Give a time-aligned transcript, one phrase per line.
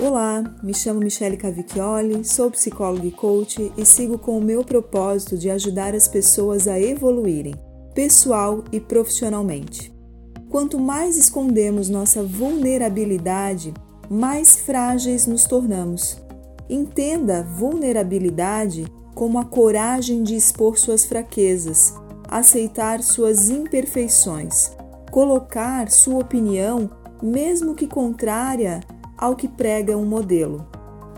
[0.00, 5.36] Olá, me chamo Michele Cavicchioli, sou psicóloga e coach e sigo com o meu propósito
[5.36, 7.54] de ajudar as pessoas a evoluírem,
[7.94, 9.92] pessoal e profissionalmente.
[10.48, 13.74] Quanto mais escondemos nossa vulnerabilidade,
[14.10, 16.16] mais frágeis nos tornamos.
[16.70, 21.94] Entenda vulnerabilidade como a coragem de expor suas fraquezas,
[22.28, 24.72] aceitar suas imperfeições,
[25.10, 26.90] colocar sua opinião,
[27.22, 28.80] mesmo que contrária
[29.22, 30.66] ao que prega um modelo.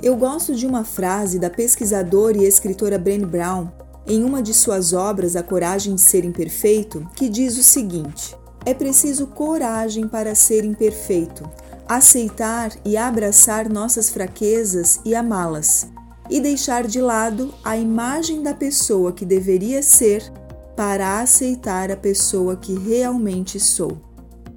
[0.03, 3.69] Eu gosto de uma frase da pesquisadora e escritora Brené Brown
[4.07, 8.37] em uma de suas obras A Coragem de Ser Imperfeito, que diz o seguinte:
[8.67, 11.49] É preciso coragem para ser imperfeito,
[11.89, 15.87] aceitar e abraçar nossas fraquezas e amá-las,
[16.29, 20.31] e deixar de lado a imagem da pessoa que deveria ser
[20.77, 24.14] para aceitar a pessoa que realmente sou.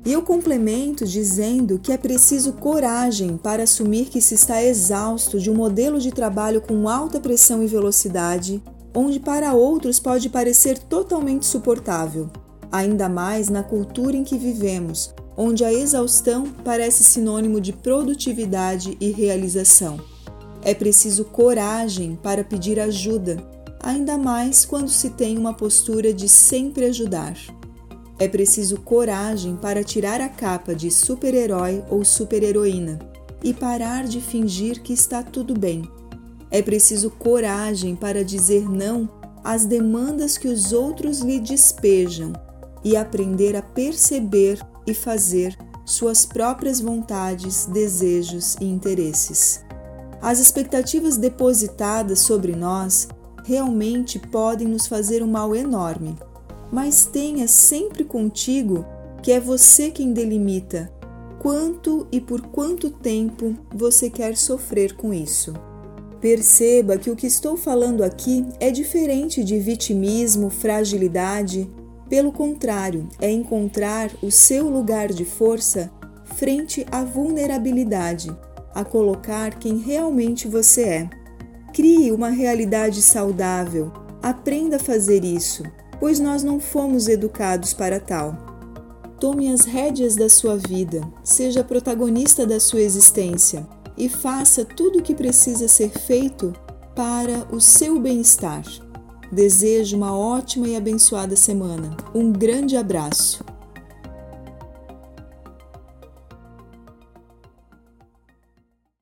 [0.07, 5.52] E eu complemento dizendo que é preciso coragem para assumir que se está exausto de
[5.52, 8.64] um modelo de trabalho com alta pressão e velocidade,
[8.95, 12.30] onde para outros pode parecer totalmente suportável,
[12.72, 19.11] ainda mais na cultura em que vivemos, onde a exaustão parece sinônimo de produtividade e
[19.11, 19.99] realização.
[20.61, 23.45] É preciso coragem para pedir ajuda,
[23.83, 27.36] ainda mais quando se tem uma postura de sempre ajudar.
[28.20, 32.98] É preciso coragem para tirar a capa de super-herói ou super-heroína
[33.44, 35.88] e parar de fingir que está tudo bem.
[36.50, 39.08] É preciso coragem para dizer não
[39.44, 42.34] às demandas que os outros lhe despejam
[42.84, 49.62] e aprender a perceber e fazer suas próprias vontades, desejos e interesses.
[50.20, 53.08] As expectativas depositadas sobre nós
[53.45, 56.18] realmente podem nos fazer um mal enorme
[56.72, 58.86] mas tenha sempre contigo
[59.22, 60.92] que é você quem delimita
[61.40, 65.54] quanto e por quanto tempo você quer sofrer com isso.
[66.20, 71.70] Perceba que o que estou falando aqui é diferente de vitimismo, fragilidade.
[72.10, 75.92] Pelo contrário, é encontrar o seu lugar de força
[76.23, 78.36] frente à vulnerabilidade,
[78.73, 81.10] a colocar quem realmente você é.
[81.73, 83.92] Crie uma realidade saudável.
[84.22, 85.64] Aprenda a fazer isso
[85.99, 88.35] pois nós não fomos educados para tal.
[89.19, 95.02] Tome as rédeas da sua vida, seja protagonista da sua existência e faça tudo o
[95.02, 96.53] que precisa ser feito
[96.95, 98.63] para o seu bem-estar.
[99.31, 101.97] Desejo uma ótima e abençoada semana.
[102.14, 103.43] Um grande abraço.